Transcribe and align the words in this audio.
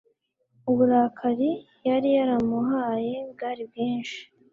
uburakari, 0.69 1.51
yari 1.87 2.09
yaramuhaye 2.17 3.15
bwari 3.31 3.61
bwinshi 3.69 4.19